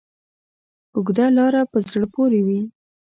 اوږده 0.95 1.25
لاره 1.37 1.61
په 1.71 1.77
زړه 1.87 2.05
پورې 2.15 2.39
وي. 2.47 2.61